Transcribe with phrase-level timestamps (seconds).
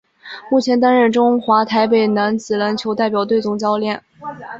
[0.49, 4.01] 目前担任中华台北男子篮球代表队总教练。